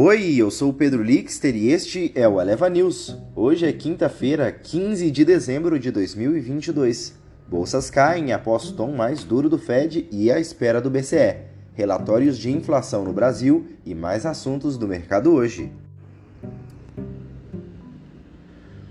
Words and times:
Oi, 0.00 0.36
eu 0.36 0.48
sou 0.48 0.70
o 0.70 0.72
Pedro 0.72 1.02
Lixter 1.02 1.56
e 1.56 1.72
este 1.72 2.12
é 2.14 2.28
o 2.28 2.40
Eleva 2.40 2.70
News. 2.70 3.16
Hoje 3.34 3.66
é 3.66 3.72
quinta-feira, 3.72 4.52
15 4.52 5.10
de 5.10 5.24
dezembro 5.24 5.76
de 5.76 5.90
2022. 5.90 7.18
Bolsas 7.48 7.90
caem 7.90 8.32
após 8.32 8.70
tom 8.70 8.92
mais 8.92 9.24
duro 9.24 9.48
do 9.48 9.58
Fed 9.58 10.08
e 10.12 10.30
à 10.30 10.38
espera 10.38 10.80
do 10.80 10.88
BCE. 10.88 11.38
Relatórios 11.74 12.38
de 12.38 12.48
inflação 12.48 13.02
no 13.02 13.12
Brasil 13.12 13.66
e 13.84 13.92
mais 13.92 14.24
assuntos 14.24 14.78
do 14.78 14.86
mercado 14.86 15.32
hoje. 15.32 15.72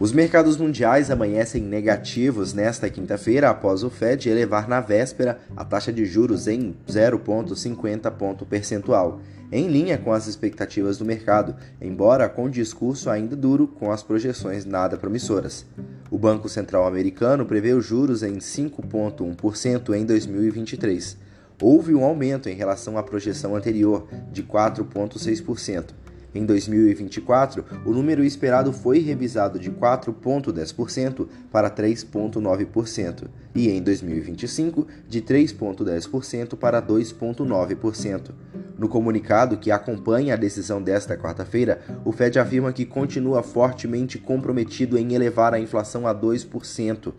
Os 0.00 0.12
mercados 0.12 0.56
mundiais 0.56 1.10
amanhecem 1.10 1.62
negativos 1.62 2.54
nesta 2.54 2.88
quinta-feira 2.88 3.50
após 3.50 3.84
o 3.84 3.90
Fed 3.90 4.30
elevar 4.30 4.66
na 4.66 4.80
véspera 4.80 5.38
a 5.54 5.62
taxa 5.62 5.92
de 5.92 6.06
juros 6.06 6.48
em 6.48 6.74
0,50 6.88 8.10
ponto 8.12 8.46
percentual, 8.46 9.20
em 9.52 9.68
linha 9.68 9.98
com 9.98 10.10
as 10.10 10.26
expectativas 10.26 10.96
do 10.96 11.04
mercado, 11.04 11.54
embora 11.78 12.30
com 12.30 12.48
discurso 12.48 13.10
ainda 13.10 13.36
duro 13.36 13.68
com 13.68 13.92
as 13.92 14.02
projeções 14.02 14.64
nada 14.64 14.96
promissoras. 14.96 15.66
O 16.10 16.16
Banco 16.18 16.48
Central 16.48 16.86
Americano 16.86 17.44
prevê 17.44 17.74
os 17.74 17.84
juros 17.84 18.22
em 18.22 18.38
5,1% 18.38 19.94
em 19.94 20.06
2023. 20.06 21.18
Houve 21.60 21.94
um 21.94 22.02
aumento 22.02 22.48
em 22.48 22.54
relação 22.54 22.96
à 22.96 23.02
projeção 23.02 23.54
anterior, 23.54 24.08
de 24.32 24.42
4,6%. 24.42 25.99
Em 26.34 26.44
2024, 26.44 27.64
o 27.84 27.90
número 27.90 28.22
esperado 28.22 28.72
foi 28.72 29.00
revisado 29.00 29.58
de 29.58 29.70
4,10% 29.70 31.26
para 31.50 31.70
3,9% 31.70 33.28
e 33.54 33.68
em 33.68 33.82
2025 33.82 34.86
de 35.08 35.20
3,10% 35.20 36.56
para 36.56 36.80
2,9%. 36.80 38.30
No 38.78 38.88
comunicado 38.88 39.58
que 39.58 39.70
acompanha 39.70 40.34
a 40.34 40.38
decisão 40.38 40.80
desta 40.80 41.16
quarta-feira, 41.16 41.82
o 42.04 42.12
Fed 42.12 42.38
afirma 42.38 42.72
que 42.72 42.86
continua 42.86 43.42
fortemente 43.42 44.18
comprometido 44.18 44.96
em 44.96 45.12
elevar 45.14 45.52
a 45.52 45.60
inflação 45.60 46.06
a 46.06 46.14
2%. 46.14 47.12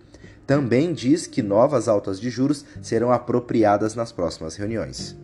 Também 0.47 0.91
diz 0.91 1.27
que 1.27 1.43
novas 1.43 1.87
altas 1.87 2.19
de 2.19 2.29
juros 2.29 2.65
serão 2.81 3.11
apropriadas 3.11 3.93
nas 3.93 4.11
próximas 4.11 4.55
reuniões. 4.55 5.15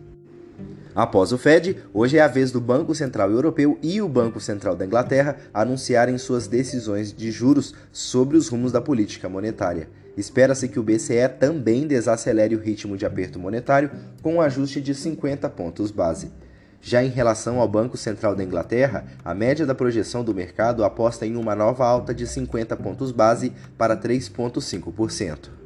Após 0.94 1.32
o 1.32 1.38
Fed, 1.38 1.76
hoje 1.92 2.16
é 2.16 2.20
a 2.20 2.28
vez 2.28 2.50
do 2.50 2.60
Banco 2.60 2.94
Central 2.94 3.30
Europeu 3.30 3.78
e 3.82 4.00
o 4.00 4.08
Banco 4.08 4.40
Central 4.40 4.74
da 4.74 4.84
Inglaterra 4.84 5.36
anunciarem 5.52 6.18
suas 6.18 6.46
decisões 6.46 7.12
de 7.12 7.30
juros 7.30 7.74
sobre 7.92 8.36
os 8.36 8.48
rumos 8.48 8.72
da 8.72 8.80
política 8.80 9.28
monetária. 9.28 9.88
Espera-se 10.16 10.68
que 10.68 10.80
o 10.80 10.82
BCE 10.82 11.28
também 11.38 11.86
desacelere 11.86 12.56
o 12.56 12.60
ritmo 12.60 12.96
de 12.96 13.06
aperto 13.06 13.38
monetário 13.38 13.90
com 14.20 14.34
um 14.34 14.40
ajuste 14.40 14.80
de 14.80 14.94
50 14.94 15.48
pontos 15.50 15.90
base. 15.90 16.32
Já 16.80 17.02
em 17.02 17.08
relação 17.08 17.60
ao 17.60 17.68
Banco 17.68 17.96
Central 17.96 18.34
da 18.34 18.42
Inglaterra, 18.42 19.04
a 19.24 19.34
média 19.34 19.66
da 19.66 19.74
projeção 19.74 20.24
do 20.24 20.34
mercado 20.34 20.84
aposta 20.84 21.26
em 21.26 21.36
uma 21.36 21.54
nova 21.54 21.84
alta 21.86 22.14
de 22.14 22.26
50 22.26 22.76
pontos 22.76 23.12
base 23.12 23.52
para 23.76 23.96
3,5%. 23.96 25.57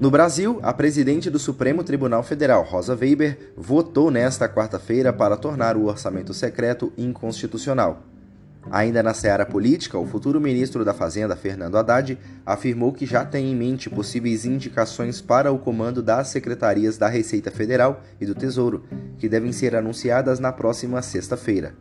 No 0.00 0.10
Brasil, 0.10 0.58
a 0.62 0.72
presidente 0.72 1.30
do 1.30 1.38
Supremo 1.38 1.84
Tribunal 1.84 2.22
Federal, 2.22 2.64
Rosa 2.64 2.94
Weber, 2.94 3.52
votou 3.56 4.10
nesta 4.10 4.48
quarta-feira 4.48 5.12
para 5.12 5.36
tornar 5.36 5.76
o 5.76 5.84
orçamento 5.86 6.34
secreto 6.34 6.92
inconstitucional. 6.98 8.02
Ainda 8.70 9.02
na 9.02 9.12
seara 9.12 9.44
política, 9.44 9.98
o 9.98 10.06
futuro 10.06 10.40
ministro 10.40 10.84
da 10.84 10.94
Fazenda, 10.94 11.34
Fernando 11.34 11.76
Haddad, 11.76 12.18
afirmou 12.46 12.92
que 12.92 13.06
já 13.06 13.24
tem 13.24 13.50
em 13.50 13.56
mente 13.56 13.90
possíveis 13.90 14.44
indicações 14.44 15.20
para 15.20 15.50
o 15.50 15.58
comando 15.58 16.02
das 16.02 16.28
secretarias 16.28 16.96
da 16.96 17.08
Receita 17.08 17.50
Federal 17.50 18.02
e 18.20 18.26
do 18.26 18.34
Tesouro, 18.34 18.84
que 19.18 19.28
devem 19.28 19.52
ser 19.52 19.74
anunciadas 19.74 20.38
na 20.38 20.52
próxima 20.52 21.02
sexta-feira. 21.02 21.74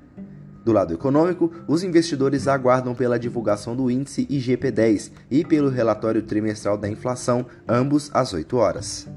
Do 0.63 0.71
lado 0.71 0.93
econômico, 0.93 1.51
os 1.67 1.83
investidores 1.83 2.47
aguardam 2.47 2.93
pela 2.93 3.17
divulgação 3.17 3.75
do 3.75 3.89
índice 3.89 4.27
IGP-10 4.27 5.11
e 5.29 5.43
pelo 5.43 5.69
relatório 5.69 6.21
trimestral 6.21 6.77
da 6.77 6.87
inflação, 6.87 7.45
ambos 7.67 8.11
às 8.13 8.31
8 8.33 8.57
horas. 8.57 9.07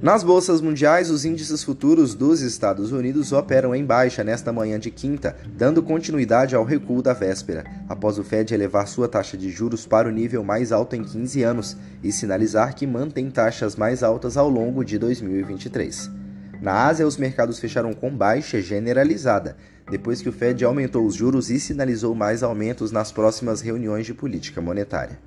Nas 0.00 0.22
bolsas 0.22 0.60
mundiais, 0.60 1.10
os 1.10 1.24
índices 1.24 1.64
futuros 1.64 2.14
dos 2.14 2.40
Estados 2.40 2.92
Unidos 2.92 3.32
operam 3.32 3.74
em 3.74 3.84
baixa 3.84 4.22
nesta 4.22 4.52
manhã 4.52 4.78
de 4.78 4.92
quinta, 4.92 5.34
dando 5.56 5.82
continuidade 5.82 6.54
ao 6.54 6.62
recuo 6.62 7.02
da 7.02 7.12
véspera, 7.12 7.64
após 7.88 8.16
o 8.16 8.22
Fed 8.22 8.54
elevar 8.54 8.86
sua 8.86 9.08
taxa 9.08 9.36
de 9.36 9.50
juros 9.50 9.84
para 9.88 10.06
o 10.06 10.12
nível 10.12 10.44
mais 10.44 10.70
alto 10.70 10.94
em 10.94 11.02
15 11.02 11.42
anos 11.42 11.76
e 12.00 12.12
sinalizar 12.12 12.76
que 12.76 12.86
mantém 12.86 13.28
taxas 13.28 13.74
mais 13.74 14.04
altas 14.04 14.36
ao 14.36 14.48
longo 14.48 14.84
de 14.84 14.96
2023. 15.00 16.27
Na 16.60 16.86
Ásia, 16.86 17.06
os 17.06 17.16
mercados 17.16 17.58
fecharam 17.58 17.92
com 17.92 18.10
baixa 18.10 18.60
generalizada, 18.60 19.56
depois 19.88 20.20
que 20.20 20.28
o 20.28 20.32
Fed 20.32 20.64
aumentou 20.64 21.06
os 21.06 21.14
juros 21.14 21.50
e 21.50 21.60
sinalizou 21.60 22.14
mais 22.14 22.42
aumentos 22.42 22.90
nas 22.90 23.12
próximas 23.12 23.60
reuniões 23.60 24.04
de 24.04 24.12
política 24.12 24.60
monetária. 24.60 25.18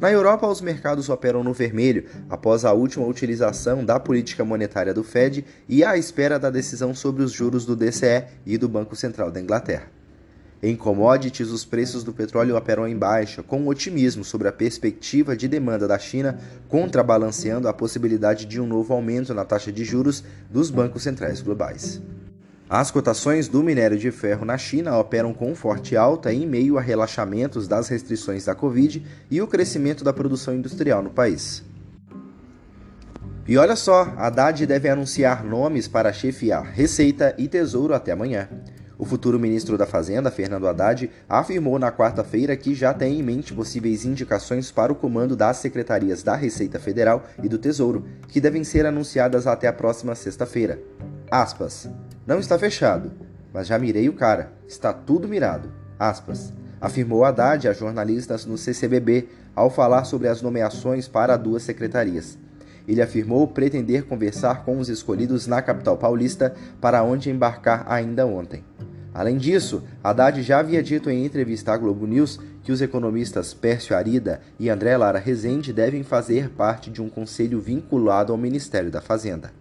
Na 0.00 0.10
Europa, 0.10 0.46
os 0.46 0.60
mercados 0.60 1.08
operam 1.08 1.42
no 1.42 1.54
vermelho 1.54 2.04
após 2.28 2.64
a 2.64 2.72
última 2.72 3.06
utilização 3.06 3.84
da 3.84 3.98
política 3.98 4.44
monetária 4.44 4.92
do 4.92 5.02
Fed 5.02 5.44
e 5.68 5.82
à 5.82 5.96
espera 5.96 6.38
da 6.38 6.50
decisão 6.50 6.94
sobre 6.94 7.22
os 7.22 7.32
juros 7.32 7.64
do 7.64 7.76
DCE 7.76 8.24
e 8.44 8.58
do 8.58 8.68
Banco 8.68 8.94
Central 8.94 9.30
da 9.30 9.40
Inglaterra. 9.40 9.95
Em 10.62 10.74
commodities, 10.74 11.50
os 11.50 11.64
preços 11.64 12.02
do 12.02 12.12
petróleo 12.12 12.56
operam 12.56 12.88
em 12.88 12.96
baixa, 12.96 13.42
com 13.42 13.66
otimismo 13.66 14.24
sobre 14.24 14.48
a 14.48 14.52
perspectiva 14.52 15.36
de 15.36 15.46
demanda 15.46 15.86
da 15.86 15.98
China, 15.98 16.38
contrabalanceando 16.68 17.68
a 17.68 17.74
possibilidade 17.74 18.46
de 18.46 18.60
um 18.60 18.66
novo 18.66 18.94
aumento 18.94 19.34
na 19.34 19.44
taxa 19.44 19.70
de 19.70 19.84
juros 19.84 20.24
dos 20.50 20.70
bancos 20.70 21.02
centrais 21.02 21.42
globais. 21.42 22.00
As 22.68 22.90
cotações 22.90 23.46
do 23.46 23.62
minério 23.62 23.96
de 23.96 24.10
ferro 24.10 24.44
na 24.44 24.58
China 24.58 24.98
operam 24.98 25.32
com 25.32 25.54
forte 25.54 25.96
alta 25.96 26.32
em 26.32 26.46
meio 26.46 26.78
a 26.78 26.80
relaxamentos 26.80 27.68
das 27.68 27.88
restrições 27.88 28.46
da 28.46 28.56
Covid 28.56 29.04
e 29.30 29.40
o 29.40 29.46
crescimento 29.46 30.02
da 30.02 30.12
produção 30.12 30.52
industrial 30.52 31.00
no 31.00 31.10
país. 31.10 31.62
E 33.46 33.56
olha 33.56 33.76
só, 33.76 34.12
Haddad 34.16 34.66
deve 34.66 34.88
anunciar 34.88 35.44
nomes 35.44 35.86
para 35.86 36.12
chefiar 36.12 36.64
Receita 36.64 37.32
e 37.38 37.46
Tesouro 37.46 37.94
até 37.94 38.10
amanhã. 38.10 38.48
O 38.98 39.04
futuro 39.04 39.38
ministro 39.38 39.76
da 39.76 39.84
Fazenda, 39.84 40.30
Fernando 40.30 40.66
Haddad, 40.66 41.10
afirmou 41.28 41.78
na 41.78 41.92
quarta-feira 41.92 42.56
que 42.56 42.74
já 42.74 42.94
tem 42.94 43.18
em 43.18 43.22
mente 43.22 43.52
possíveis 43.52 44.06
indicações 44.06 44.70
para 44.70 44.90
o 44.92 44.96
comando 44.96 45.36
das 45.36 45.58
secretarias 45.58 46.22
da 46.22 46.34
Receita 46.34 46.78
Federal 46.78 47.24
e 47.42 47.48
do 47.48 47.58
Tesouro, 47.58 48.06
que 48.28 48.40
devem 48.40 48.64
ser 48.64 48.86
anunciadas 48.86 49.46
até 49.46 49.68
a 49.68 49.72
próxima 49.72 50.14
sexta-feira. 50.14 50.80
Aspas. 51.30 51.88
Não 52.26 52.38
está 52.38 52.58
fechado, 52.58 53.12
mas 53.52 53.66
já 53.66 53.78
mirei 53.78 54.08
o 54.08 54.14
cara. 54.14 54.52
Está 54.66 54.92
tudo 54.92 55.28
mirado. 55.28 55.70
Aspas. 55.98 56.52
Afirmou 56.80 57.24
Haddad 57.24 57.68
a 57.68 57.72
jornalistas 57.72 58.46
no 58.46 58.56
CCBB 58.56 59.28
ao 59.54 59.70
falar 59.70 60.04
sobre 60.04 60.28
as 60.28 60.40
nomeações 60.40 61.06
para 61.06 61.36
duas 61.36 61.62
secretarias. 61.62 62.38
Ele 62.86 63.02
afirmou 63.02 63.46
pretender 63.48 64.04
conversar 64.04 64.64
com 64.64 64.78
os 64.78 64.88
escolhidos 64.88 65.46
na 65.46 65.60
capital 65.60 65.96
paulista, 65.96 66.54
para 66.80 67.02
onde 67.02 67.30
embarcar 67.30 67.84
ainda 67.88 68.26
ontem. 68.26 68.62
Além 69.12 69.38
disso, 69.38 69.82
Haddad 70.04 70.42
já 70.42 70.58
havia 70.58 70.82
dito 70.82 71.08
em 71.08 71.24
entrevista 71.24 71.72
à 71.72 71.76
Globo 71.76 72.06
News 72.06 72.38
que 72.62 72.70
os 72.70 72.82
economistas 72.82 73.54
Pércio 73.54 73.96
Arida 73.96 74.42
e 74.58 74.68
André 74.68 74.94
Lara 74.96 75.18
Rezende 75.18 75.72
devem 75.72 76.02
fazer 76.02 76.50
parte 76.50 76.90
de 76.90 77.00
um 77.00 77.08
conselho 77.08 77.58
vinculado 77.58 78.32
ao 78.32 78.38
Ministério 78.38 78.90
da 78.90 79.00
Fazenda. 79.00 79.52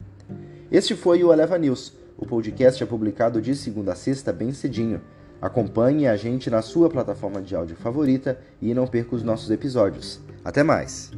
Este 0.72 0.94
foi 0.96 1.24
o 1.24 1.32
Eleva 1.32 1.58
News. 1.58 1.94
O 2.18 2.26
podcast 2.26 2.84
é 2.84 2.86
publicado 2.86 3.42
de 3.42 3.56
segunda 3.56 3.94
a 3.94 3.96
sexta 3.96 4.34
bem 4.34 4.52
cedinho. 4.52 5.00
Acompanhe 5.42 6.08
a 6.08 6.18
gente 6.18 6.50
na 6.50 6.62
sua 6.62 6.90
plataforma 6.90 7.42
de 7.42 7.56
áudio 7.56 7.76
favorita 7.76 8.40
e 8.62 8.74
não 8.74 8.88
perca 8.88 9.16
os 9.16 9.24
nossos 9.24 9.52
episódios. 9.52 10.20
Até 10.44 10.64
mais! 10.64 11.12